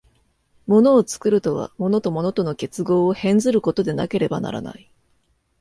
[0.65, 4.89] 物を作るとは、物と物との結合を変ずることでなければならない。